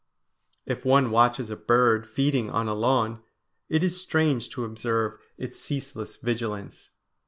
If 0.65 0.83
one 0.83 1.11
watches 1.11 1.51
a 1.51 1.55
bird 1.55 2.07
feeding 2.07 2.49
on 2.49 2.67
a 2.67 2.73
lawn, 2.73 3.21
it 3.69 3.83
is 3.83 4.01
strange 4.01 4.49
to 4.49 4.65
observe 4.65 5.19
its 5.37 5.59
ceaseless 5.59 6.15
vigilance. 6.15 6.89